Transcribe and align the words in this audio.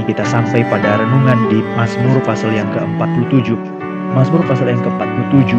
ini 0.00 0.16
kita 0.16 0.24
sampai 0.24 0.64
pada 0.72 0.96
renungan 0.96 1.52
di 1.52 1.60
Mazmur 1.76 2.24
pasal 2.24 2.56
yang 2.56 2.72
ke-47. 2.72 3.52
Mazmur 4.16 4.40
pasal 4.48 4.72
yang 4.72 4.80
ke-47 4.80 5.52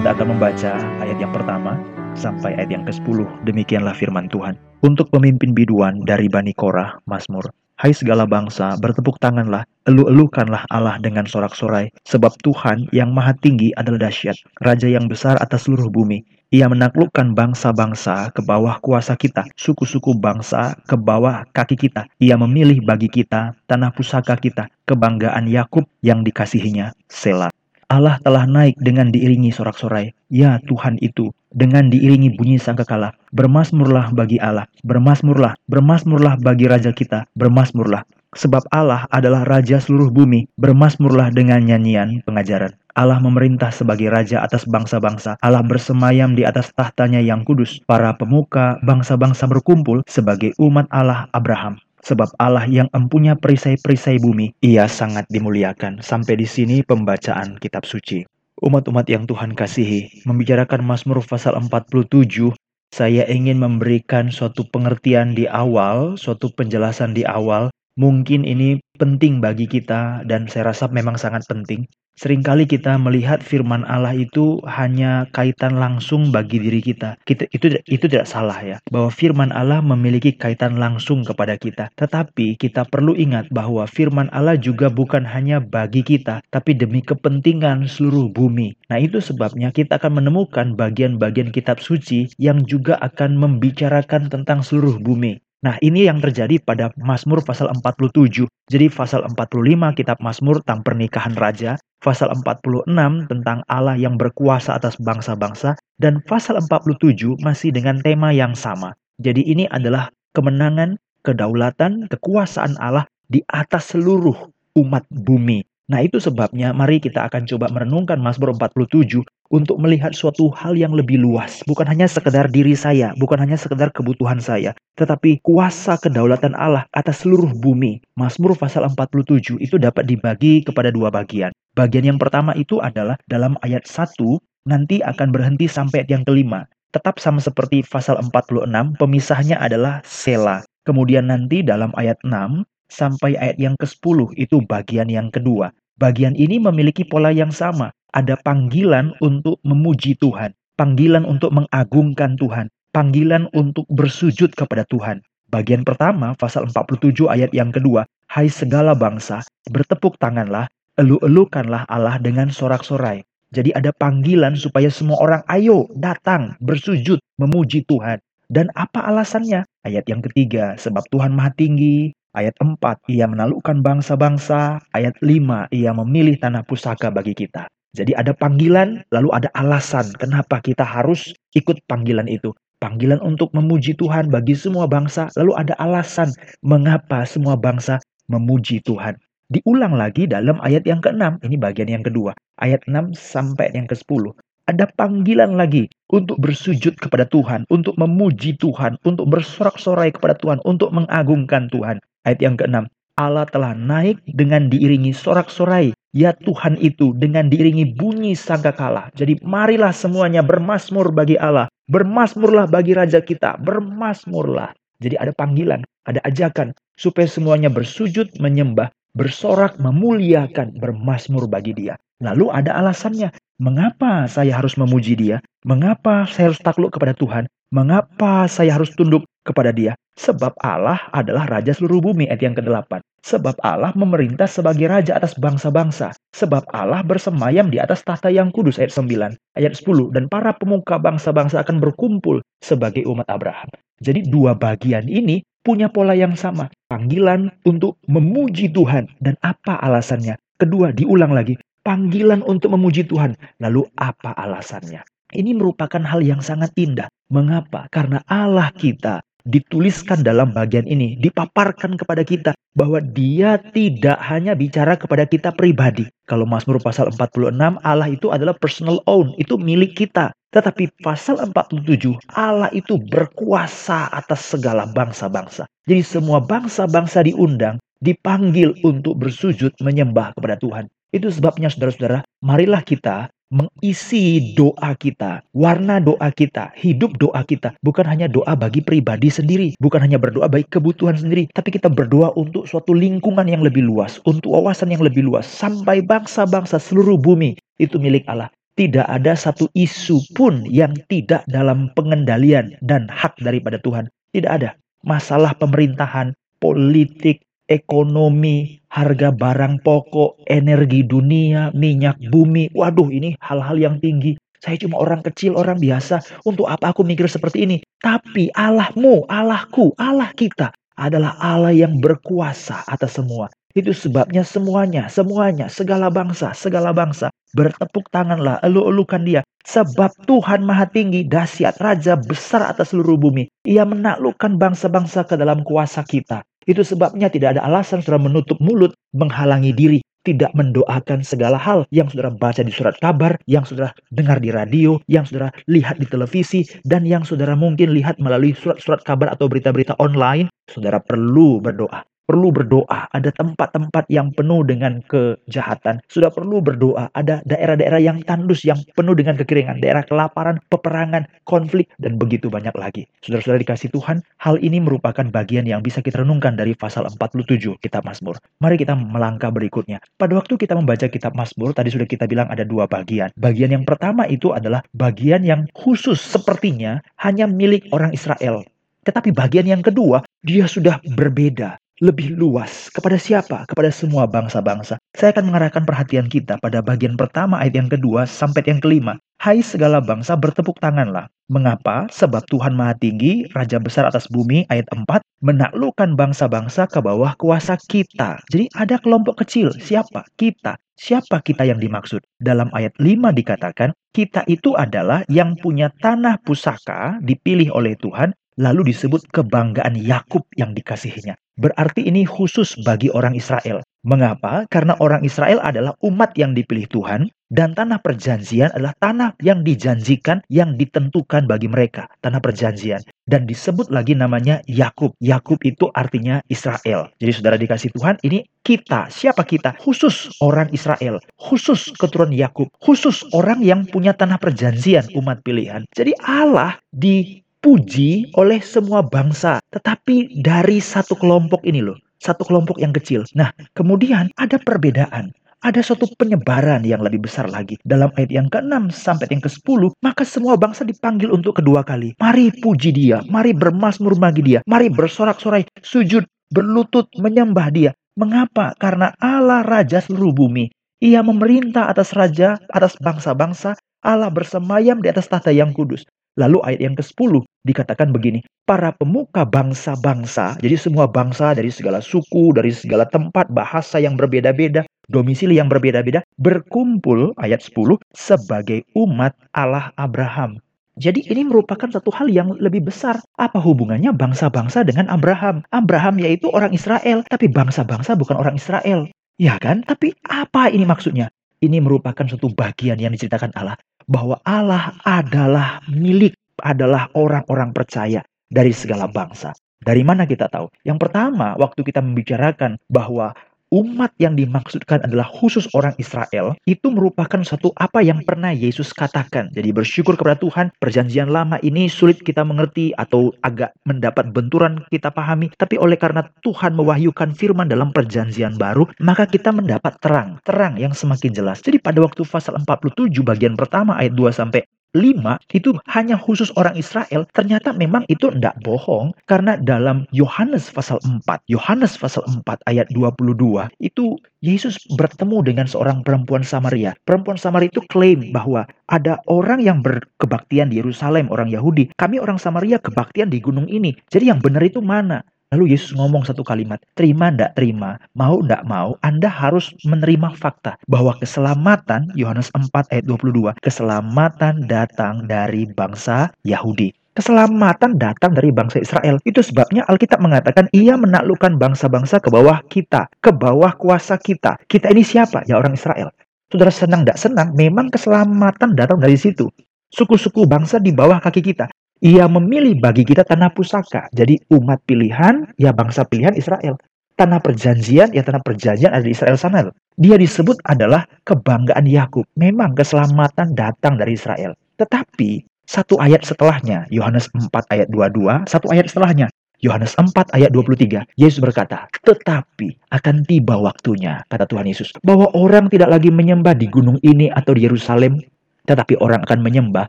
kita 0.00 0.16
akan 0.16 0.32
membaca 0.32 0.80
ayat 1.04 1.20
yang 1.20 1.28
pertama 1.28 1.76
sampai 2.16 2.56
ayat 2.56 2.72
yang 2.72 2.88
ke-10. 2.88 3.44
Demikianlah 3.44 3.92
firman 3.92 4.32
Tuhan. 4.32 4.56
Untuk 4.80 5.12
pemimpin 5.12 5.52
biduan 5.52 6.00
dari 6.08 6.32
Bani 6.32 6.56
Korah, 6.56 7.04
Mazmur. 7.04 7.52
Hai 7.82 7.90
segala 7.90 8.30
bangsa, 8.30 8.78
bertepuk 8.78 9.18
tanganlah, 9.18 9.66
elu-elukanlah 9.90 10.70
Allah 10.70 11.02
dengan 11.02 11.26
sorak-sorai, 11.26 11.90
sebab 12.06 12.30
Tuhan 12.38 12.86
yang 12.94 13.10
maha 13.10 13.34
tinggi 13.34 13.74
adalah 13.74 14.06
dahsyat, 14.06 14.38
Raja 14.62 14.86
yang 14.86 15.10
besar 15.10 15.34
atas 15.42 15.66
seluruh 15.66 15.90
bumi. 15.90 16.22
Ia 16.54 16.70
menaklukkan 16.70 17.34
bangsa-bangsa 17.34 18.30
ke 18.38 18.46
bawah 18.46 18.78
kuasa 18.78 19.18
kita, 19.18 19.50
suku-suku 19.58 20.14
bangsa 20.14 20.78
ke 20.86 20.94
bawah 20.94 21.42
kaki 21.50 21.74
kita. 21.74 22.06
Ia 22.22 22.38
memilih 22.38 22.86
bagi 22.86 23.10
kita 23.10 23.58
tanah 23.66 23.90
pusaka 23.90 24.38
kita, 24.38 24.70
kebanggaan 24.86 25.50
Yakub 25.50 25.82
yang 26.06 26.22
dikasihinya. 26.22 26.94
Selah. 27.10 27.50
Allah 27.90 28.22
telah 28.22 28.46
naik 28.46 28.78
dengan 28.78 29.10
diiringi 29.10 29.50
sorak-sorai. 29.50 30.14
Ya 30.30 30.62
Tuhan 30.70 31.02
itu, 31.02 31.34
dengan 31.50 31.90
diiringi 31.90 32.38
bunyi 32.38 32.62
sangkakala. 32.62 33.10
Bermasmurlah 33.32 34.12
bagi 34.12 34.36
Allah, 34.36 34.68
bermasmurlah, 34.84 35.56
bermasmurlah 35.64 36.36
bagi 36.36 36.68
Raja 36.68 36.92
kita, 36.92 37.24
bermasmurlah. 37.32 38.04
Sebab 38.32 38.64
Allah 38.72 39.08
adalah 39.12 39.44
Raja 39.44 39.80
seluruh 39.80 40.08
bumi, 40.08 40.48
bermasmurlah 40.56 41.32
dengan 41.32 41.64
nyanyian 41.64 42.24
pengajaran. 42.24 42.76
Allah 42.92 43.16
memerintah 43.24 43.72
sebagai 43.72 44.12
raja 44.12 44.44
atas 44.44 44.68
bangsa-bangsa. 44.68 45.40
Allah 45.40 45.64
bersemayam 45.64 46.36
di 46.36 46.44
atas 46.44 46.68
tahtanya 46.76 47.24
yang 47.24 47.40
kudus. 47.40 47.80
Para 47.88 48.12
pemuka 48.20 48.76
bangsa-bangsa 48.84 49.48
berkumpul 49.48 50.04
sebagai 50.04 50.52
umat 50.60 50.84
Allah 50.92 51.24
Abraham. 51.32 51.80
Sebab 52.02 52.34
Allah 52.36 52.66
yang 52.68 52.90
empunya 52.92 53.38
perisai-perisai 53.38 54.18
bumi, 54.20 54.52
ia 54.60 54.90
sangat 54.90 55.24
dimuliakan. 55.30 56.02
Sampai 56.02 56.36
di 56.36 56.44
sini 56.44 56.82
pembacaan 56.82 57.56
kitab 57.62 57.86
suci. 57.88 58.26
Umat-umat 58.62 59.08
yang 59.08 59.26
Tuhan 59.26 59.56
kasihi, 59.56 60.22
membicarakan 60.22 60.86
Mazmur 60.86 61.22
pasal 61.24 61.58
47, 61.58 62.54
saya 62.92 63.24
ingin 63.24 63.56
memberikan 63.56 64.28
suatu 64.28 64.68
pengertian 64.68 65.32
di 65.32 65.48
awal, 65.48 66.20
suatu 66.20 66.52
penjelasan 66.52 67.16
di 67.16 67.24
awal. 67.24 67.72
Mungkin 67.92 68.48
ini 68.48 68.80
penting 68.96 69.44
bagi 69.44 69.68
kita 69.68 70.24
dan 70.24 70.48
saya 70.48 70.72
rasa 70.72 70.88
memang 70.88 71.20
sangat 71.20 71.44
penting. 71.44 71.84
Seringkali 72.12 72.68
kita 72.68 73.00
melihat 73.00 73.40
firman 73.40 73.88
Allah 73.88 74.12
itu 74.12 74.60
hanya 74.68 75.28
kaitan 75.32 75.80
langsung 75.80 76.28
bagi 76.28 76.60
diri 76.60 76.84
kita. 76.84 77.16
kita 77.24 77.48
itu 77.52 77.80
itu 77.88 78.04
tidak 78.04 78.28
salah 78.28 78.60
ya, 78.60 78.76
bahwa 78.92 79.08
firman 79.08 79.48
Allah 79.52 79.80
memiliki 79.80 80.36
kaitan 80.36 80.76
langsung 80.76 81.24
kepada 81.24 81.56
kita. 81.56 81.88
Tetapi 81.96 82.60
kita 82.60 82.84
perlu 82.84 83.16
ingat 83.16 83.48
bahwa 83.48 83.88
firman 83.88 84.28
Allah 84.28 84.60
juga 84.60 84.92
bukan 84.92 85.24
hanya 85.24 85.60
bagi 85.64 86.04
kita, 86.04 86.44
tapi 86.52 86.76
demi 86.76 87.00
kepentingan 87.00 87.88
seluruh 87.88 88.28
bumi. 88.28 88.76
Nah, 88.92 89.00
itu 89.00 89.20
sebabnya 89.20 89.72
kita 89.72 89.96
akan 89.96 90.20
menemukan 90.20 90.76
bagian-bagian 90.76 91.48
kitab 91.48 91.80
suci 91.80 92.28
yang 92.36 92.64
juga 92.68 93.00
akan 93.00 93.40
membicarakan 93.40 94.28
tentang 94.28 94.60
seluruh 94.60 95.00
bumi. 95.00 95.40
Nah, 95.62 95.78
ini 95.78 96.10
yang 96.10 96.18
terjadi 96.18 96.58
pada 96.58 96.90
Mazmur 96.98 97.46
pasal 97.46 97.70
47. 97.70 98.50
Jadi 98.66 98.86
pasal 98.90 99.22
45 99.22 99.94
kitab 99.94 100.18
Mazmur 100.18 100.58
tentang 100.66 100.82
pernikahan 100.82 101.38
raja, 101.38 101.78
pasal 102.02 102.34
46 102.34 103.30
tentang 103.30 103.62
Allah 103.70 103.94
yang 103.94 104.18
berkuasa 104.18 104.74
atas 104.74 104.98
bangsa-bangsa, 104.98 105.78
dan 106.02 106.18
pasal 106.26 106.58
47 106.58 107.38
masih 107.46 107.70
dengan 107.70 108.02
tema 108.02 108.34
yang 108.34 108.58
sama. 108.58 108.98
Jadi 109.22 109.46
ini 109.46 109.70
adalah 109.70 110.10
kemenangan, 110.34 110.98
kedaulatan, 111.22 112.10
kekuasaan 112.10 112.74
Allah 112.82 113.06
di 113.30 113.38
atas 113.46 113.94
seluruh 113.94 114.34
umat 114.74 115.06
bumi. 115.14 115.62
Nah 115.92 116.00
itu 116.00 116.16
sebabnya 116.16 116.72
mari 116.72 116.96
kita 116.96 117.28
akan 117.28 117.44
coba 117.44 117.68
merenungkan 117.68 118.16
Mazmur 118.16 118.56
47 118.56 119.28
untuk 119.52 119.76
melihat 119.76 120.16
suatu 120.16 120.48
hal 120.56 120.72
yang 120.72 120.96
lebih 120.96 121.20
luas. 121.20 121.60
Bukan 121.68 121.84
hanya 121.84 122.08
sekedar 122.08 122.48
diri 122.48 122.72
saya, 122.72 123.12
bukan 123.20 123.36
hanya 123.36 123.60
sekedar 123.60 123.92
kebutuhan 123.92 124.40
saya, 124.40 124.72
tetapi 124.96 125.44
kuasa 125.44 126.00
kedaulatan 126.00 126.56
Allah 126.56 126.88
atas 126.96 127.28
seluruh 127.28 127.52
bumi. 127.52 128.00
Mazmur 128.16 128.56
pasal 128.56 128.88
47 128.88 129.60
itu 129.60 129.76
dapat 129.76 130.08
dibagi 130.08 130.64
kepada 130.64 130.88
dua 130.88 131.12
bagian. 131.12 131.52
Bagian 131.76 132.08
yang 132.08 132.16
pertama 132.16 132.56
itu 132.56 132.80
adalah 132.80 133.20
dalam 133.28 133.60
ayat 133.60 133.84
1 133.84 134.16
nanti 134.64 135.04
akan 135.04 135.28
berhenti 135.28 135.68
sampai 135.68 136.08
yang 136.08 136.24
kelima. 136.24 136.64
Tetap 136.96 137.20
sama 137.20 137.44
seperti 137.44 137.84
pasal 137.84 138.16
46, 138.16 138.96
pemisahnya 138.96 139.60
adalah 139.60 140.00
Sela. 140.08 140.64
Kemudian 140.88 141.28
nanti 141.28 141.60
dalam 141.60 141.92
ayat 142.00 142.16
6 142.24 142.64
sampai 142.92 143.36
ayat 143.40 143.56
yang 143.56 143.76
ke-10 143.80 144.36
itu 144.36 144.60
bagian 144.68 145.08
yang 145.08 145.32
kedua. 145.32 145.72
Bagian 146.00 146.32
ini 146.36 146.56
memiliki 146.56 147.04
pola 147.04 147.32
yang 147.32 147.52
sama. 147.52 147.92
Ada 148.12 148.36
panggilan 148.40 149.16
untuk 149.24 149.56
memuji 149.64 150.16
Tuhan, 150.20 150.52
panggilan 150.76 151.24
untuk 151.24 151.52
mengagungkan 151.52 152.36
Tuhan, 152.36 152.68
panggilan 152.92 153.48
untuk 153.56 153.88
bersujud 153.88 154.52
kepada 154.52 154.84
Tuhan. 154.88 155.24
Bagian 155.52 155.84
pertama, 155.84 156.32
pasal 156.36 156.68
47 156.68 157.28
ayat 157.28 157.52
yang 157.52 157.72
kedua, 157.72 158.08
Hai 158.32 158.48
segala 158.48 158.96
bangsa, 158.96 159.44
bertepuk 159.68 160.16
tanganlah, 160.16 160.64
elu-elukanlah 160.96 161.84
Allah 161.88 162.16
dengan 162.16 162.48
sorak-sorai. 162.48 163.20
Jadi 163.52 163.68
ada 163.76 163.92
panggilan 163.92 164.56
supaya 164.56 164.88
semua 164.88 165.20
orang 165.20 165.44
ayo 165.52 165.84
datang 165.92 166.56
bersujud 166.64 167.20
memuji 167.36 167.84
Tuhan. 167.84 168.16
Dan 168.48 168.72
apa 168.72 169.04
alasannya? 169.04 169.68
Ayat 169.84 170.08
yang 170.08 170.24
ketiga, 170.24 170.76
sebab 170.80 171.04
Tuhan 171.12 171.36
maha 171.36 171.52
tinggi, 171.52 172.16
Ayat 172.32 172.56
4, 172.64 172.80
ia 173.12 173.28
menaklukkan 173.28 173.84
bangsa-bangsa. 173.84 174.80
Ayat 174.96 175.20
5, 175.20 175.68
ia 175.68 175.92
memilih 175.92 176.40
tanah 176.40 176.64
pusaka 176.64 177.12
bagi 177.12 177.36
kita. 177.36 177.68
Jadi 177.92 178.16
ada 178.16 178.32
panggilan, 178.32 179.04
lalu 179.12 179.28
ada 179.36 179.52
alasan 179.52 180.08
kenapa 180.16 180.64
kita 180.64 180.80
harus 180.80 181.36
ikut 181.52 181.84
panggilan 181.84 182.24
itu. 182.24 182.56
Panggilan 182.80 183.20
untuk 183.20 183.52
memuji 183.52 183.92
Tuhan 184.00 184.32
bagi 184.32 184.56
semua 184.56 184.88
bangsa, 184.88 185.28
lalu 185.36 185.52
ada 185.60 185.76
alasan 185.76 186.32
mengapa 186.64 187.28
semua 187.28 187.52
bangsa 187.52 188.00
memuji 188.32 188.80
Tuhan. 188.80 189.20
Diulang 189.52 189.92
lagi 189.92 190.24
dalam 190.24 190.56
ayat 190.64 190.88
yang 190.88 191.04
ke-6, 191.04 191.44
ini 191.44 191.60
bagian 191.60 191.92
yang 191.92 192.00
kedua. 192.00 192.32
Ayat 192.56 192.80
6 192.88 193.12
sampai 193.12 193.76
yang 193.76 193.84
ke-10 193.84 194.32
ada 194.70 194.86
panggilan 194.94 195.58
lagi 195.58 195.90
untuk 196.08 196.38
bersujud 196.38 196.94
kepada 196.94 197.26
Tuhan, 197.26 197.66
untuk 197.68 197.98
memuji 197.98 198.54
Tuhan, 198.56 198.94
untuk 199.02 199.26
bersorak-sorai 199.28 200.14
kepada 200.14 200.38
Tuhan, 200.38 200.62
untuk 200.62 200.94
mengagungkan 200.94 201.66
Tuhan. 201.68 201.98
Ayat 202.22 202.38
yang 202.38 202.54
keenam, 202.54 202.86
Allah 203.20 203.44
telah 203.44 203.76
naik 203.76 204.22
dengan 204.24 204.72
diiringi 204.72 205.12
sorak-sorai. 205.12 205.92
Ya 206.12 206.36
Tuhan 206.36 206.76
itu 206.80 207.16
dengan 207.16 207.48
diiringi 207.48 207.96
bunyi 207.96 208.36
sangkakala. 208.36 209.08
Jadi 209.16 209.40
marilah 209.40 209.92
semuanya 209.96 210.44
bermasmur 210.44 211.08
bagi 211.12 211.40
Allah. 211.40 211.68
Bermasmurlah 211.88 212.68
bagi 212.68 212.92
Raja 212.92 213.24
kita. 213.24 213.56
Bermasmurlah. 213.60 214.76
Jadi 215.00 215.16
ada 215.16 215.32
panggilan, 215.32 215.82
ada 216.04 216.20
ajakan. 216.28 216.76
Supaya 217.00 217.24
semuanya 217.24 217.72
bersujud, 217.72 218.28
menyembah, 218.38 218.92
bersorak, 219.16 219.80
memuliakan, 219.80 220.76
bermasmur 220.76 221.48
bagi 221.48 221.72
dia. 221.72 221.96
Lalu 222.20 222.52
ada 222.52 222.76
alasannya. 222.76 223.32
Mengapa 223.58 224.26
saya 224.28 224.56
harus 224.56 224.76
memuji 224.76 225.16
dia? 225.16 225.38
Mengapa 225.64 226.28
saya 226.28 226.52
harus 226.52 226.60
takluk 226.60 226.92
kepada 226.94 227.16
Tuhan? 227.16 227.48
Mengapa 227.72 228.46
saya 228.46 228.76
harus 228.76 228.92
tunduk 228.92 229.24
kepada 229.48 229.72
dia? 229.72 229.96
Sebab 230.12 230.60
Allah 230.60 231.00
adalah 231.16 231.48
Raja 231.48 231.72
seluruh 231.72 232.04
bumi, 232.12 232.28
ayat 232.28 232.44
yang 232.44 232.56
ke-8. 232.56 233.00
Sebab 233.22 233.56
Allah 233.64 233.96
memerintah 233.96 234.44
sebagai 234.44 234.90
Raja 234.90 235.16
atas 235.16 235.38
bangsa-bangsa. 235.40 236.12
Sebab 236.36 236.68
Allah 236.74 237.00
bersemayam 237.00 237.72
di 237.72 237.80
atas 237.80 238.04
tahta 238.04 238.28
yang 238.28 238.52
kudus, 238.52 238.76
ayat 238.76 238.92
9. 238.92 239.38
Ayat 239.56 239.72
10, 239.72 240.12
dan 240.12 240.28
para 240.28 240.52
pemuka 240.52 241.00
bangsa-bangsa 241.00 241.64
akan 241.64 241.80
berkumpul 241.80 242.44
sebagai 242.60 243.08
umat 243.08 243.24
Abraham. 243.32 243.72
Jadi 244.02 244.26
dua 244.26 244.58
bagian 244.58 245.06
ini 245.06 245.46
punya 245.62 245.86
pola 245.88 246.12
yang 246.12 246.34
sama. 246.34 246.68
Panggilan 246.90 247.54
untuk 247.62 248.02
memuji 248.10 248.68
Tuhan. 248.74 249.06
Dan 249.22 249.38
apa 249.40 249.78
alasannya? 249.78 250.36
Kedua, 250.58 250.90
diulang 250.90 251.30
lagi. 251.30 251.54
Panggilan 251.86 252.42
untuk 252.42 252.74
memuji 252.74 253.06
Tuhan. 253.06 253.38
Lalu 253.62 253.86
apa 253.94 254.34
alasannya? 254.34 255.06
Ini 255.32 255.56
merupakan 255.56 256.02
hal 256.04 256.20
yang 256.20 256.44
sangat 256.44 256.74
indah. 256.76 257.08
Mengapa? 257.32 257.88
Karena 257.88 258.20
Allah 258.28 258.68
kita 258.74 259.24
dituliskan 259.46 260.22
dalam 260.22 260.54
bagian 260.54 260.86
ini, 260.86 261.18
dipaparkan 261.18 261.98
kepada 261.98 262.22
kita 262.22 262.52
bahwa 262.72 262.98
dia 263.04 263.60
tidak 263.76 264.16
hanya 264.24 264.56
bicara 264.56 264.96
kepada 264.96 265.28
kita 265.28 265.52
pribadi. 265.52 266.08
Kalau 266.24 266.48
Mazmur 266.48 266.80
pasal 266.80 267.12
46, 267.12 267.52
Allah 267.84 268.08
itu 268.08 268.32
adalah 268.32 268.56
personal 268.56 269.04
own, 269.04 269.36
itu 269.36 269.60
milik 269.60 269.96
kita. 269.96 270.32
Tetapi 270.52 271.00
pasal 271.00 271.40
47, 271.40 272.20
Allah 272.36 272.68
itu 272.76 273.00
berkuasa 273.00 274.12
atas 274.12 274.52
segala 274.52 274.84
bangsa-bangsa. 274.88 275.64
Jadi 275.88 276.02
semua 276.04 276.44
bangsa-bangsa 276.44 277.24
diundang, 277.24 277.80
dipanggil 278.04 278.76
untuk 278.84 279.16
bersujud 279.20 279.72
menyembah 279.80 280.36
kepada 280.36 280.60
Tuhan. 280.60 280.92
Itu 281.12 281.28
sebabnya 281.28 281.68
saudara-saudara, 281.68 282.24
marilah 282.40 282.80
kita 282.84 283.28
mengisi 283.52 284.56
doa 284.56 284.96
kita, 284.96 285.44
warna 285.52 286.00
doa 286.00 286.32
kita, 286.32 286.72
hidup 286.72 287.20
doa 287.20 287.44
kita. 287.44 287.76
Bukan 287.84 288.08
hanya 288.08 288.26
doa 288.26 288.56
bagi 288.56 288.80
pribadi 288.80 289.28
sendiri, 289.28 289.76
bukan 289.76 290.00
hanya 290.00 290.16
berdoa 290.16 290.48
bagi 290.48 290.64
kebutuhan 290.72 291.20
sendiri, 291.20 291.52
tapi 291.52 291.68
kita 291.68 291.92
berdoa 291.92 292.32
untuk 292.34 292.64
suatu 292.64 292.96
lingkungan 292.96 293.44
yang 293.44 293.60
lebih 293.60 293.84
luas, 293.84 294.16
untuk 294.24 294.56
wawasan 294.56 294.88
yang 294.88 295.04
lebih 295.04 295.28
luas, 295.28 295.44
sampai 295.44 296.00
bangsa-bangsa 296.00 296.80
seluruh 296.80 297.20
bumi 297.20 297.60
itu 297.76 298.00
milik 298.00 298.24
Allah. 298.24 298.48
Tidak 298.72 299.04
ada 299.04 299.36
satu 299.36 299.68
isu 299.76 300.32
pun 300.32 300.64
yang 300.64 300.96
tidak 301.12 301.44
dalam 301.44 301.92
pengendalian 301.92 302.72
dan 302.80 303.04
hak 303.12 303.36
daripada 303.44 303.76
Tuhan. 303.84 304.08
Tidak 304.32 304.48
ada. 304.48 304.72
Masalah 305.04 305.52
pemerintahan, 305.60 306.32
politik, 306.56 307.44
ekonomi, 307.72 308.76
harga 308.92 309.32
barang 309.32 309.80
pokok, 309.80 310.44
energi 310.44 311.08
dunia, 311.08 311.72
minyak 311.72 312.20
bumi. 312.28 312.68
Waduh, 312.76 313.08
ini 313.08 313.34
hal-hal 313.40 313.80
yang 313.80 313.96
tinggi. 313.96 314.36
Saya 314.60 314.76
cuma 314.78 315.00
orang 315.00 315.24
kecil, 315.24 315.56
orang 315.56 315.80
biasa. 315.80 316.20
Untuk 316.44 316.68
apa 316.68 316.92
aku 316.92 317.02
mikir 317.02 317.26
seperti 317.26 317.64
ini? 317.64 317.76
Tapi 317.98 318.52
Allahmu, 318.52 319.26
Allahku, 319.26 319.96
Allah 319.98 320.30
kita 320.36 320.70
adalah 320.94 321.34
Allah 321.40 321.74
yang 321.74 321.98
berkuasa 321.98 322.84
atas 322.86 323.18
semua. 323.18 323.50
Itu 323.72 323.96
sebabnya 323.96 324.44
semuanya, 324.44 325.08
semuanya, 325.08 325.66
segala 325.72 326.12
bangsa, 326.12 326.52
segala 326.52 326.92
bangsa 326.92 327.32
bertepuk 327.52 328.08
tanganlah, 328.08 328.58
elu-elukan 328.64 329.22
dia. 329.22 329.40
Sebab 329.62 330.26
Tuhan 330.26 330.66
maha 330.66 330.90
tinggi, 330.90 331.22
dahsyat, 331.22 331.78
raja 331.78 332.18
besar 332.18 332.66
atas 332.66 332.90
seluruh 332.90 333.14
bumi. 333.14 333.46
Ia 333.62 333.86
menaklukkan 333.86 334.58
bangsa-bangsa 334.58 335.22
ke 335.28 335.38
dalam 335.38 335.62
kuasa 335.62 336.02
kita. 336.02 336.42
Itu 336.64 336.86
sebabnya 336.86 337.32
tidak 337.32 337.58
ada 337.58 337.66
alasan 337.66 338.02
saudara 338.02 338.28
menutup 338.28 338.58
mulut, 338.62 338.94
menghalangi 339.12 339.74
diri, 339.74 340.00
tidak 340.22 340.54
mendoakan 340.54 341.26
segala 341.26 341.58
hal 341.58 341.82
yang 341.90 342.06
saudara 342.06 342.30
baca 342.30 342.62
di 342.62 342.70
surat 342.70 342.94
kabar, 343.02 343.34
yang 343.50 343.66
saudara 343.66 343.90
dengar 344.14 344.38
di 344.38 344.54
radio, 344.54 345.02
yang 345.10 345.26
saudara 345.26 345.50
lihat 345.66 345.98
di 345.98 346.06
televisi, 346.06 346.62
dan 346.86 347.02
yang 347.02 347.26
saudara 347.26 347.58
mungkin 347.58 347.90
lihat 347.90 348.22
melalui 348.22 348.54
surat-surat 348.54 349.02
kabar 349.02 349.34
atau 349.34 349.50
berita-berita 349.50 349.98
online. 349.98 350.46
Saudara 350.70 351.02
perlu 351.02 351.58
berdoa 351.58 352.11
perlu 352.26 352.54
berdoa. 352.54 353.10
Ada 353.12 353.34
tempat-tempat 353.34 354.08
yang 354.08 354.30
penuh 354.32 354.62
dengan 354.64 355.02
kejahatan. 355.06 356.00
Sudah 356.08 356.30
perlu 356.30 356.62
berdoa. 356.62 357.10
Ada 357.12 357.42
daerah-daerah 357.44 358.00
yang 358.00 358.22
tandus, 358.24 358.62
yang 358.64 358.78
penuh 358.94 359.12
dengan 359.12 359.36
kekeringan. 359.36 359.82
Daerah 359.82 360.06
kelaparan, 360.06 360.62
peperangan, 360.70 361.26
konflik, 361.44 361.90
dan 361.98 362.16
begitu 362.16 362.48
banyak 362.48 362.72
lagi. 362.78 363.04
Saudara-saudara 363.20 363.62
dikasih 363.62 363.90
Tuhan, 363.92 364.22
hal 364.40 364.56
ini 364.62 364.78
merupakan 364.78 365.26
bagian 365.28 365.66
yang 365.66 365.82
bisa 365.82 366.00
kita 366.00 366.22
renungkan 366.22 366.54
dari 366.54 366.72
pasal 366.78 367.06
47 367.10 367.78
kitab 367.82 368.06
Mazmur. 368.06 368.38
Mari 368.62 368.78
kita 368.78 368.94
melangkah 368.94 369.50
berikutnya. 369.50 369.98
Pada 370.16 370.38
waktu 370.38 370.54
kita 370.56 370.78
membaca 370.78 371.06
kitab 371.10 371.34
Mazmur, 371.34 371.74
tadi 371.74 371.90
sudah 371.90 372.06
kita 372.06 372.30
bilang 372.30 372.48
ada 372.48 372.62
dua 372.62 372.86
bagian. 372.86 373.34
Bagian 373.34 373.74
yang 373.74 373.84
pertama 373.84 374.24
itu 374.30 374.54
adalah 374.54 374.80
bagian 374.94 375.42
yang 375.42 375.66
khusus 375.74 376.22
sepertinya 376.22 377.02
hanya 377.18 377.50
milik 377.50 377.90
orang 377.90 378.14
Israel. 378.14 378.62
Tetapi 379.02 379.34
bagian 379.34 379.66
yang 379.66 379.82
kedua, 379.82 380.22
dia 380.46 380.70
sudah 380.70 381.02
berbeda 381.02 381.81
lebih 382.02 382.34
luas. 382.34 382.90
Kepada 382.90 383.14
siapa? 383.14 383.62
Kepada 383.70 383.94
semua 383.94 384.26
bangsa-bangsa. 384.26 384.98
Saya 385.14 385.30
akan 385.30 385.54
mengarahkan 385.54 385.86
perhatian 385.86 386.26
kita 386.26 386.58
pada 386.58 386.82
bagian 386.82 387.14
pertama 387.14 387.62
ayat 387.62 387.78
yang 387.78 387.86
kedua 387.86 388.26
sampai 388.26 388.66
yang 388.66 388.82
kelima. 388.82 389.22
Hai 389.38 389.62
segala 389.62 390.02
bangsa 390.02 390.34
bertepuk 390.34 390.82
tanganlah. 390.82 391.30
Mengapa? 391.46 392.10
Sebab 392.10 392.42
Tuhan 392.50 392.74
Maha 392.74 392.98
Tinggi, 392.98 393.46
Raja 393.54 393.78
besar 393.78 394.10
atas 394.10 394.26
bumi, 394.26 394.66
ayat 394.66 394.90
4, 394.90 395.22
menaklukkan 395.46 396.18
bangsa-bangsa 396.18 396.90
ke 396.90 396.98
bawah 396.98 397.38
kuasa 397.38 397.78
kita. 397.86 398.42
Jadi 398.50 398.66
ada 398.74 398.98
kelompok 398.98 399.46
kecil. 399.46 399.70
Siapa? 399.78 400.26
Kita. 400.34 400.74
Siapa 400.98 401.38
kita 401.42 401.66
yang 401.66 401.78
dimaksud? 401.78 402.22
Dalam 402.38 402.70
ayat 402.74 402.98
5 402.98 403.30
dikatakan, 403.30 403.94
kita 404.10 404.42
itu 404.50 404.74
adalah 404.74 405.22
yang 405.30 405.54
punya 405.54 405.90
tanah 406.02 406.42
pusaka 406.42 407.18
dipilih 407.22 407.70
oleh 407.74 407.94
Tuhan 407.98 408.34
lalu 408.60 408.92
disebut 408.92 409.32
kebanggaan 409.32 409.96
Yakub 409.96 410.44
yang 410.54 410.76
dikasihinya. 410.76 411.34
Berarti 411.60 412.08
ini 412.08 412.24
khusus 412.24 412.80
bagi 412.80 413.12
orang 413.12 413.36
Israel. 413.36 413.84
Mengapa? 414.02 414.66
Karena 414.66 414.98
orang 414.98 415.22
Israel 415.22 415.62
adalah 415.62 415.94
umat 416.02 416.34
yang 416.34 416.58
dipilih 416.58 416.90
Tuhan 416.90 417.30
dan 417.52 417.76
tanah 417.76 418.02
perjanjian 418.02 418.72
adalah 418.74 418.96
tanah 418.98 419.36
yang 419.44 419.62
dijanjikan 419.62 420.42
yang 420.48 420.74
ditentukan 420.74 421.46
bagi 421.46 421.68
mereka, 421.70 422.10
tanah 422.24 422.42
perjanjian. 422.42 423.04
Dan 423.28 423.46
disebut 423.46 423.92
lagi 423.94 424.18
namanya 424.18 424.58
Yakub. 424.66 425.14
Yakub 425.22 425.60
itu 425.62 425.86
artinya 425.94 426.42
Israel. 426.50 427.12
Jadi 427.20 427.30
saudara 427.30 427.60
dikasih 427.60 427.94
Tuhan, 427.94 428.18
ini 428.26 428.42
kita. 428.66 429.12
Siapa 429.12 429.46
kita? 429.46 429.78
Khusus 429.78 430.34
orang 430.42 430.72
Israel, 430.74 431.22
khusus 431.38 431.92
keturunan 431.94 432.34
Yakub, 432.34 432.72
khusus 432.82 433.22
orang 433.36 433.62
yang 433.62 433.86
punya 433.86 434.16
tanah 434.16 434.40
perjanjian 434.40 435.06
umat 435.14 435.44
pilihan. 435.46 435.86
Jadi 435.94 436.16
Allah 436.26 436.80
di 436.90 437.44
dipuji 437.62 438.26
oleh 438.34 438.58
semua 438.58 439.06
bangsa, 439.06 439.62
tetapi 439.70 440.42
dari 440.42 440.82
satu 440.82 441.14
kelompok 441.14 441.62
ini 441.62 441.78
loh, 441.78 441.94
satu 442.18 442.42
kelompok 442.42 442.74
yang 442.82 442.90
kecil. 442.90 443.22
Nah, 443.38 443.54
kemudian 443.78 444.34
ada 444.34 444.58
perbedaan. 444.58 445.30
Ada 445.62 445.78
suatu 445.78 446.10
penyebaran 446.18 446.82
yang 446.82 447.06
lebih 447.06 447.22
besar 447.22 447.46
lagi. 447.46 447.78
Dalam 447.86 448.10
ayat 448.18 448.34
yang 448.34 448.50
ke-6 448.50 448.90
sampai 448.90 449.30
yang 449.30 449.38
ke-10, 449.38 449.94
maka 450.02 450.26
semua 450.26 450.58
bangsa 450.58 450.82
dipanggil 450.82 451.30
untuk 451.30 451.62
kedua 451.62 451.86
kali. 451.86 452.18
Mari 452.18 452.50
puji 452.50 452.90
dia, 452.90 453.22
mari 453.30 453.54
bermasmur 453.54 454.18
bagi 454.18 454.42
dia, 454.42 454.66
mari 454.66 454.90
bersorak-sorai, 454.90 455.62
sujud, 455.86 456.26
berlutut, 456.50 457.06
menyembah 457.14 457.70
dia. 457.70 457.94
Mengapa? 458.18 458.74
Karena 458.74 459.14
Allah 459.22 459.62
Raja 459.62 460.02
seluruh 460.02 460.34
bumi. 460.34 460.66
Ia 460.98 461.22
memerintah 461.22 461.86
atas 461.86 462.10
raja, 462.10 462.58
atas 462.74 462.98
bangsa-bangsa, 462.98 463.78
Allah 464.02 464.34
bersemayam 464.34 464.98
di 464.98 465.06
atas 465.06 465.30
tahta 465.30 465.54
yang 465.54 465.70
kudus. 465.70 466.02
Lalu 466.40 466.64
ayat 466.64 466.80
yang 466.80 466.96
ke-10 466.96 467.44
dikatakan 467.68 468.08
begini, 468.08 468.40
para 468.64 468.96
pemuka 468.96 469.44
bangsa-bangsa, 469.44 470.56
jadi 470.64 470.80
semua 470.80 471.04
bangsa 471.04 471.52
dari 471.52 471.68
segala 471.68 472.00
suku, 472.00 472.56
dari 472.56 472.72
segala 472.72 473.04
tempat, 473.04 473.52
bahasa 473.52 474.00
yang 474.00 474.16
berbeda-beda, 474.16 474.88
domisili 475.12 475.60
yang 475.60 475.68
berbeda-beda, 475.68 476.24
berkumpul, 476.40 477.36
ayat 477.36 477.60
10, 477.60 478.00
sebagai 478.16 478.80
umat 478.96 479.36
Allah 479.52 479.92
Abraham. 480.00 480.56
Jadi 480.96 481.24
ini 481.28 481.44
merupakan 481.44 481.88
satu 481.88 482.12
hal 482.12 482.28
yang 482.28 482.52
lebih 482.60 482.84
besar. 482.84 483.20
Apa 483.40 483.60
hubungannya 483.60 484.12
bangsa-bangsa 484.12 484.84
dengan 484.84 485.08
Abraham? 485.08 485.64
Abraham 485.72 486.20
yaitu 486.20 486.48
orang 486.52 486.72
Israel, 486.76 487.24
tapi 487.28 487.48
bangsa-bangsa 487.48 488.12
bukan 488.16 488.36
orang 488.36 488.56
Israel. 488.56 489.08
Ya 489.40 489.56
kan? 489.56 489.84
Tapi 489.88 490.12
apa 490.28 490.68
ini 490.68 490.84
maksudnya? 490.84 491.32
Ini 491.62 491.78
merupakan 491.78 492.26
suatu 492.26 492.50
bagian 492.52 492.98
yang 492.98 493.14
diceritakan 493.14 493.54
Allah 493.54 493.78
bahwa 494.06 494.38
Allah 494.42 494.96
adalah 495.02 495.82
milik, 495.90 496.34
adalah 496.62 497.10
orang-orang 497.14 497.74
percaya 497.74 498.22
dari 498.48 498.70
segala 498.74 499.08
bangsa. 499.08 499.52
Dari 499.82 500.06
mana 500.06 500.30
kita 500.30 500.46
tahu? 500.46 500.70
Yang 500.86 500.98
pertama, 501.08 501.58
waktu 501.58 501.82
kita 501.82 501.98
membicarakan 501.98 502.78
bahwa 502.86 503.34
umat 503.72 504.12
yang 504.20 504.36
dimaksudkan 504.36 505.00
adalah 505.02 505.24
khusus 505.24 505.64
orang 505.72 505.96
Israel, 505.96 506.52
itu 506.68 506.92
merupakan 506.92 507.40
satu 507.40 507.72
apa 507.80 508.04
yang 508.04 508.20
pernah 508.22 508.52
Yesus 508.52 508.92
katakan. 508.92 509.48
Jadi 509.56 509.72
bersyukur 509.72 510.14
kepada 510.20 510.36
Tuhan, 510.36 510.68
perjanjian 510.76 511.32
lama 511.32 511.56
ini 511.64 511.88
sulit 511.88 512.20
kita 512.20 512.44
mengerti 512.44 512.92
atau 513.00 513.32
agak 513.40 513.72
mendapat 513.88 514.30
benturan 514.30 514.84
kita 514.92 515.08
pahami, 515.08 515.48
tapi 515.56 515.80
oleh 515.80 515.96
karena 515.96 516.28
Tuhan 516.44 516.76
mewahyukan 516.76 517.32
firman 517.32 517.72
dalam 517.72 517.90
perjanjian 517.90 518.60
baru, 518.60 518.84
maka 519.00 519.24
kita 519.24 519.48
mendapat 519.50 519.96
terang, 520.04 520.36
terang 520.44 520.76
yang 520.76 520.92
semakin 520.92 521.32
jelas. 521.32 521.64
Jadi 521.64 521.80
pada 521.80 522.04
waktu 522.04 522.28
pasal 522.28 522.60
47 522.60 523.08
bagian 523.24 523.56
pertama 523.56 523.96
ayat 523.96 524.12
2 524.12 524.28
sampai 524.28 524.60
5 524.92 525.40
itu 525.56 525.72
hanya 525.88 526.20
khusus 526.20 526.52
orang 526.60 526.76
Israel, 526.76 527.24
ternyata 527.32 527.72
memang 527.72 528.04
itu 528.12 528.28
tidak 528.28 528.60
bohong 528.60 529.16
karena 529.24 529.56
dalam 529.56 530.04
Yohanes 530.12 530.68
pasal 530.68 531.00
4, 531.00 531.24
Yohanes 531.48 531.96
pasal 531.96 532.24
4 532.28 532.44
ayat 532.68 532.86
22 532.92 533.72
itu 533.80 534.20
Yesus 534.44 534.76
bertemu 534.98 535.40
dengan 535.46 535.66
seorang 535.70 536.04
perempuan 536.04 536.44
Samaria. 536.44 536.92
Perempuan 537.08 537.40
Samaria 537.40 537.72
itu 537.72 537.80
klaim 537.88 538.34
bahwa 538.36 538.68
ada 538.90 539.16
orang 539.30 539.64
yang 539.64 539.80
berkebaktian 539.80 540.68
di 540.68 540.82
Yerusalem, 540.82 541.32
orang 541.32 541.48
Yahudi. 541.48 541.94
Kami 541.96 542.20
orang 542.20 542.36
Samaria 542.36 542.76
kebaktian 542.82 543.32
di 543.32 543.38
gunung 543.40 543.70
ini. 543.70 543.96
Jadi 544.10 544.28
yang 544.28 544.42
benar 544.42 544.66
itu 544.66 544.82
mana? 544.84 545.24
Lalu 545.52 545.76
Yesus 545.76 545.92
ngomong 545.92 546.24
satu 546.24 546.40
kalimat, 546.40 546.80
terima 546.96 547.28
ndak 547.28 547.60
terima, 547.60 548.00
mau 548.16 548.40
ndak 548.40 548.64
mau, 548.64 548.96
Anda 549.04 549.28
harus 549.28 549.76
menerima 549.84 550.32
fakta 550.32 550.80
bahwa 550.88 551.12
keselamatan, 551.20 552.08
Yohanes 552.16 552.48
4 552.56 552.72
ayat 552.88 553.04
22, 553.04 553.52
keselamatan 553.60 554.64
datang 554.64 555.28
dari 555.28 555.68
bangsa 555.68 556.32
Yahudi. 556.48 556.96
Keselamatan 557.12 558.00
datang 558.00 558.32
dari 558.32 558.48
bangsa 558.48 558.80
Israel. 558.80 559.20
Itu 559.28 559.44
sebabnya 559.44 559.84
Alkitab 559.84 560.24
mengatakan 560.24 560.72
ia 560.72 560.96
menaklukkan 560.96 561.60
bangsa-bangsa 561.60 562.24
ke 562.24 562.32
bawah 562.32 562.64
kita, 562.72 563.12
ke 563.20 563.28
bawah 563.28 563.76
kuasa 563.76 564.16
kita. 564.16 564.56
Kita 564.64 564.88
ini 564.88 565.04
siapa? 565.04 565.44
Ya 565.44 565.60
orang 565.60 565.76
Israel. 565.76 566.08
Saudara 566.48 566.72
senang 566.72 567.04
tidak 567.04 567.20
senang, 567.20 567.52
memang 567.52 567.92
keselamatan 567.92 568.72
datang 568.72 568.96
dari 568.96 569.20
situ. 569.20 569.52
Suku-suku 569.92 570.48
bangsa 570.48 570.80
di 570.80 570.96
bawah 570.96 571.20
kaki 571.20 571.44
kita. 571.44 571.68
Ia 572.02 572.26
memilih 572.26 572.82
bagi 572.82 573.06
kita 573.06 573.22
tanah 573.22 573.54
pusaka. 573.54 574.10
Jadi 574.10 574.42
umat 574.50 574.82
pilihan, 574.90 575.46
ya 575.54 575.70
bangsa 575.70 576.02
pilihan 576.02 576.34
Israel. 576.34 576.74
Tanah 577.14 577.38
perjanjian, 577.38 578.10
ya 578.10 578.26
tanah 578.26 578.42
perjanjian 578.42 578.90
ada 578.90 579.06
di 579.06 579.14
Israel 579.14 579.38
sana. 579.38 579.70
Dia 579.94 580.18
disebut 580.18 580.58
adalah 580.66 581.06
kebanggaan 581.22 581.86
Yakub. 581.86 582.26
Memang 582.34 582.74
keselamatan 582.74 583.54
datang 583.54 584.02
dari 584.02 584.18
Israel. 584.18 584.58
Tetapi 584.82 585.46
satu 585.62 585.94
ayat 586.02 586.26
setelahnya, 586.26 586.90
Yohanes 586.90 587.30
4 587.38 587.54
ayat 587.70 587.86
22, 587.86 588.50
satu 588.50 588.66
ayat 588.74 588.90
setelahnya, 588.90 589.30
Yohanes 589.62 589.94
4 589.94 590.10
ayat 590.34 590.50
23, 590.50 591.06
Yesus 591.14 591.38
berkata, 591.38 591.86
Tetapi 592.02 592.82
akan 592.90 593.22
tiba 593.30 593.62
waktunya, 593.62 594.26
kata 594.26 594.50
Tuhan 594.50 594.66
Yesus, 594.66 594.90
bahwa 595.06 595.30
orang 595.38 595.70
tidak 595.70 595.86
lagi 595.86 596.10
menyembah 596.10 596.58
di 596.58 596.66
gunung 596.66 596.98
ini 597.06 597.30
atau 597.30 597.54
di 597.54 597.62
Yerusalem, 597.62 598.18
tetapi 598.66 598.98
orang 598.98 599.22
akan 599.22 599.38
menyembah 599.38 599.86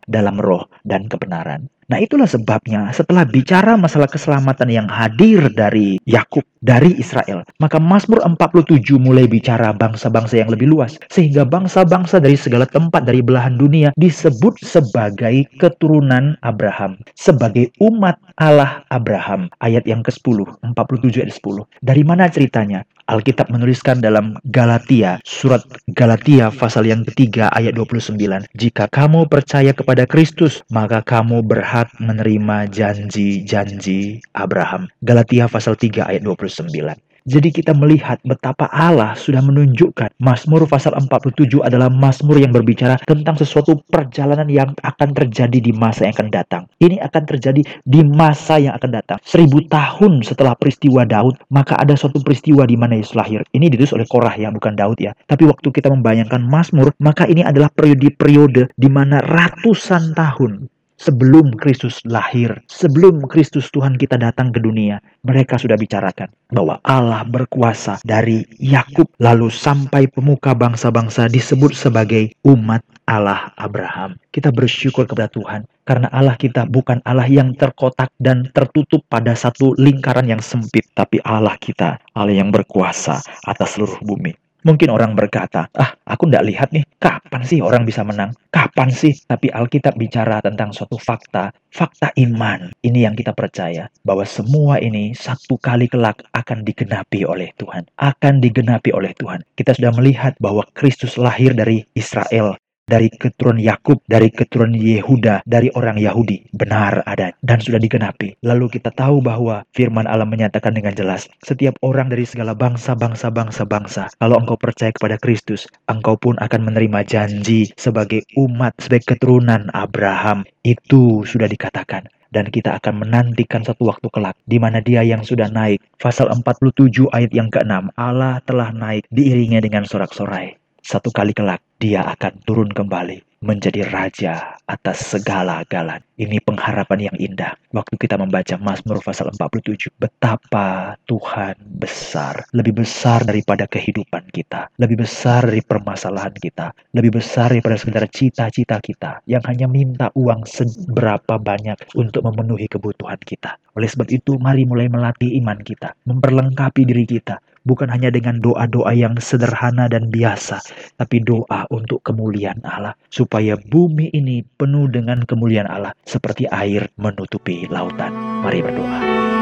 dalam 0.05 0.37
roh 0.37 0.69
dan 0.85 1.09
kebenaran. 1.09 1.65
Nah 1.93 2.01
itulah 2.01 2.25
sebabnya 2.25 2.89
setelah 2.89 3.21
bicara 3.21 3.77
masalah 3.77 4.09
keselamatan 4.09 4.65
yang 4.65 4.89
hadir 4.89 5.45
dari 5.53 6.01
Yakub, 6.09 6.41
dari 6.57 6.97
Israel, 6.97 7.45
maka 7.61 7.77
Mazmur 7.77 8.17
47 8.25 8.81
mulai 8.97 9.29
bicara 9.29 9.69
bangsa-bangsa 9.77 10.41
yang 10.41 10.49
lebih 10.49 10.73
luas. 10.73 10.97
Sehingga 11.13 11.45
bangsa-bangsa 11.45 12.17
dari 12.17 12.33
segala 12.33 12.65
tempat 12.65 13.05
dari 13.05 13.21
belahan 13.21 13.61
dunia 13.61 13.93
disebut 13.93 14.57
sebagai 14.65 15.45
keturunan 15.61 16.33
Abraham. 16.41 16.97
Sebagai 17.13 17.69
umat 17.77 18.17
Allah 18.41 18.81
Abraham. 18.89 19.53
Ayat 19.61 19.85
yang 19.85 20.01
ke-10, 20.01 20.65
47 20.65 21.21
ayat 21.21 21.29
10. 21.29 21.69
Dari 21.85 22.01
mana 22.01 22.25
ceritanya? 22.25 22.81
Alkitab 23.11 23.51
menuliskan 23.51 23.99
dalam 23.99 24.39
Galatia, 24.47 25.19
surat 25.27 25.59
Galatia 25.91 26.47
pasal 26.55 26.87
yang 26.87 27.03
ketiga 27.03 27.51
ayat 27.51 27.75
29. 27.75 28.15
Jika 28.55 28.87
kamu 28.87 29.27
percaya 29.27 29.75
kepada 29.75 30.07
Kristus, 30.07 30.63
maka 30.71 31.03
kamu 31.03 31.43
berhak 31.43 31.91
menerima 31.99 32.71
janji-janji 32.71 34.23
Abraham. 34.31 34.87
Galatia 35.03 35.51
pasal 35.51 35.75
3 35.75 36.07
ayat 36.07 36.23
29. 36.23 37.02
Jadi 37.23 37.55
kita 37.55 37.71
melihat 37.71 38.19
betapa 38.27 38.67
Allah 38.67 39.15
sudah 39.15 39.39
menunjukkan 39.39 40.19
Mazmur 40.19 40.67
pasal 40.67 40.91
47 40.99 41.63
adalah 41.63 41.87
Mazmur 41.87 42.35
yang 42.35 42.51
berbicara 42.51 42.99
tentang 43.07 43.39
sesuatu 43.39 43.79
perjalanan 43.87 44.51
yang 44.51 44.75
akan 44.83 45.15
terjadi 45.15 45.63
di 45.63 45.71
masa 45.71 46.11
yang 46.11 46.19
akan 46.19 46.29
datang. 46.35 46.63
Ini 46.83 46.99
akan 46.99 47.23
terjadi 47.23 47.61
di 47.63 48.01
masa 48.03 48.59
yang 48.59 48.75
akan 48.75 48.91
datang. 48.91 49.17
Seribu 49.23 49.63
tahun 49.71 50.19
setelah 50.27 50.51
peristiwa 50.59 51.07
Daud, 51.07 51.39
maka 51.47 51.79
ada 51.79 51.95
suatu 51.95 52.19
peristiwa 52.19 52.67
di 52.67 52.75
mana 52.75 52.99
Yesus 52.99 53.15
lahir. 53.15 53.47
Ini 53.55 53.71
ditulis 53.71 53.95
oleh 53.95 54.03
Korah 54.03 54.35
yang 54.35 54.51
bukan 54.51 54.75
Daud 54.75 54.99
ya. 54.99 55.15
Tapi 55.23 55.47
waktu 55.47 55.71
kita 55.71 55.87
membayangkan 55.87 56.43
Mazmur, 56.43 56.91
maka 56.99 57.23
ini 57.23 57.39
adalah 57.39 57.71
periode-periode 57.71 58.75
di 58.75 58.89
mana 58.91 59.23
ratusan 59.23 60.11
tahun 60.11 60.72
sebelum 61.03 61.51
Kristus 61.59 61.99
lahir, 62.07 62.55
sebelum 62.71 63.27
Kristus 63.27 63.67
Tuhan 63.75 63.99
kita 63.99 64.15
datang 64.15 64.55
ke 64.55 64.63
dunia, 64.63 65.03
mereka 65.27 65.59
sudah 65.59 65.75
bicarakan 65.75 66.31
bahwa 66.55 66.79
Allah 66.87 67.27
berkuasa 67.27 67.99
dari 68.07 68.47
Yakub 68.63 69.11
lalu 69.19 69.51
sampai 69.51 70.07
pemuka 70.07 70.55
bangsa-bangsa 70.55 71.27
disebut 71.27 71.75
sebagai 71.75 72.31
umat 72.47 72.79
Allah 73.03 73.51
Abraham. 73.59 74.15
Kita 74.31 74.55
bersyukur 74.55 75.03
kepada 75.03 75.27
Tuhan 75.27 75.67
karena 75.83 76.07
Allah 76.15 76.39
kita 76.39 76.63
bukan 76.71 77.03
Allah 77.03 77.27
yang 77.27 77.51
terkotak 77.59 78.07
dan 78.23 78.47
tertutup 78.55 79.03
pada 79.11 79.35
satu 79.35 79.75
lingkaran 79.75 80.31
yang 80.31 80.39
sempit, 80.39 80.87
tapi 80.95 81.19
Allah 81.27 81.59
kita 81.59 81.99
Allah 82.15 82.39
yang 82.39 82.55
berkuasa 82.55 83.19
atas 83.43 83.75
seluruh 83.75 83.99
bumi. 84.07 84.42
Mungkin 84.63 84.89
orang 84.95 85.11
berkata, 85.11 85.67
ah 85.75 85.91
aku 86.07 86.31
ndak 86.31 86.47
lihat 86.47 86.69
nih, 86.71 86.87
kapan 86.95 87.43
sih 87.43 87.59
orang 87.59 87.83
bisa 87.83 87.99
menang? 88.07 88.31
Kapan 88.47 88.87
sih? 88.95 89.11
Tapi 89.11 89.51
Alkitab 89.51 89.99
bicara 89.99 90.39
tentang 90.39 90.71
suatu 90.71 90.95
fakta, 90.95 91.51
fakta 91.67 92.15
iman. 92.15 92.71
Ini 92.79 93.11
yang 93.11 93.15
kita 93.19 93.35
percaya, 93.35 93.91
bahwa 94.07 94.23
semua 94.23 94.79
ini 94.79 95.11
satu 95.11 95.59
kali 95.59 95.91
kelak 95.91 96.23
akan 96.31 96.63
digenapi 96.63 97.27
oleh 97.27 97.51
Tuhan. 97.59 97.83
Akan 97.99 98.39
digenapi 98.39 98.95
oleh 98.95 99.11
Tuhan. 99.19 99.43
Kita 99.59 99.75
sudah 99.75 99.91
melihat 99.99 100.39
bahwa 100.39 100.63
Kristus 100.71 101.19
lahir 101.19 101.51
dari 101.51 101.83
Israel, 101.91 102.55
dari 102.83 103.07
keturunan 103.07 103.59
Yakub, 103.59 104.03
dari 104.05 104.27
keturunan 104.29 104.75
Yehuda, 104.75 105.47
dari 105.47 105.71
orang 105.73 105.95
Yahudi. 105.99 106.51
Benar 106.51 107.03
ada 107.07 107.31
dan 107.41 107.59
sudah 107.63 107.79
digenapi. 107.79 108.35
Lalu 108.43 108.79
kita 108.79 108.91
tahu 108.91 109.23
bahwa 109.23 109.63
firman 109.71 110.05
Allah 110.05 110.27
menyatakan 110.27 110.75
dengan 110.75 110.93
jelas, 110.93 111.31
setiap 111.43 111.79
orang 111.81 112.11
dari 112.11 112.27
segala 112.27 112.51
bangsa, 112.53 112.93
bangsa, 112.93 113.31
bangsa, 113.31 113.63
bangsa, 113.63 114.03
kalau 114.19 114.39
engkau 114.39 114.59
percaya 114.59 114.91
kepada 114.91 115.15
Kristus, 115.19 115.65
engkau 115.87 116.19
pun 116.19 116.35
akan 116.39 116.61
menerima 116.67 117.07
janji 117.07 117.71
sebagai 117.79 118.27
umat, 118.35 118.75
sebagai 118.79 119.15
keturunan 119.15 119.71
Abraham. 119.71 120.43
Itu 120.63 121.27
sudah 121.27 121.47
dikatakan 121.47 122.07
dan 122.33 122.49
kita 122.49 122.81
akan 122.81 123.05
menantikan 123.05 123.61
satu 123.61 123.93
waktu 123.93 124.09
kelak 124.09 124.33
di 124.49 124.57
mana 124.57 124.81
dia 124.81 125.05
yang 125.05 125.21
sudah 125.21 125.47
naik. 125.53 125.79
Pasal 126.01 126.33
47 126.33 127.13
ayat 127.13 127.31
yang 127.31 127.53
ke-6, 127.53 127.93
Allah 127.93 128.41
telah 128.43 128.73
naik 128.73 129.05
diiringi 129.13 129.61
dengan 129.61 129.85
sorak-sorai. 129.85 130.62
Satu 130.83 131.15
kali 131.15 131.31
kelak 131.31 131.63
dia 131.79 132.03
akan 132.03 132.43
turun 132.43 132.67
kembali 132.67 133.39
menjadi 133.39 133.87
raja 133.87 134.59
atas 134.67 135.15
segala 135.15 135.63
galan. 135.67 135.99
Ini 136.15 136.39
pengharapan 136.43 137.11
yang 137.11 137.17
indah. 137.19 137.55
Waktu 137.75 137.99
kita 137.99 138.15
membaca 138.15 138.55
Mazmur 138.55 139.03
pasal 139.03 139.31
47, 139.35 139.91
betapa 139.95 140.95
Tuhan 141.07 141.55
besar, 141.79 142.47
lebih 142.55 142.83
besar 142.83 143.27
daripada 143.27 143.67
kehidupan 143.67 144.31
kita, 144.31 144.71
lebih 144.79 145.03
besar 145.03 145.47
dari 145.47 145.59
permasalahan 145.59 146.35
kita, 146.35 146.71
lebih 146.95 147.19
besar 147.19 147.51
daripada 147.51 147.75
sekedar 147.75 148.07
cita-cita 148.07 148.79
kita 148.79 149.19
yang 149.27 149.43
hanya 149.43 149.67
minta 149.67 150.07
uang 150.15 150.47
seberapa 150.47 151.35
banyak 151.35 151.79
untuk 151.99 152.23
memenuhi 152.23 152.67
kebutuhan 152.71 153.19
kita. 153.23 153.59
Oleh 153.73 153.89
sebab 153.89 154.07
itu, 154.13 154.37
mari 154.37 154.63
mulai 154.69 154.89
melatih 154.89 155.33
iman 155.41 155.57
kita, 155.61 155.97
memperlengkapi 156.05 156.85
diri 156.85 157.05
kita 157.09 157.41
bukan 157.63 157.87
hanya 157.87 158.11
dengan 158.11 158.39
doa-doa 158.43 158.91
yang 158.91 159.15
sederhana 159.19 159.87
dan 159.87 160.11
biasa, 160.11 160.59
tapi 160.99 161.23
doa 161.23 161.65
untuk 161.71 162.03
kemuliaan 162.03 162.59
Allah, 162.63 162.95
supaya 163.09 163.55
bumi 163.55 164.11
ini 164.11 164.43
penuh 164.59 164.91
dengan 164.91 165.23
kemuliaan 165.23 165.67
Allah, 165.67 165.95
seperti 166.03 166.47
air 166.51 166.91
menutupi 166.99 167.65
lautan. 167.71 168.11
Mari 168.43 168.59
berdoa. 168.61 169.32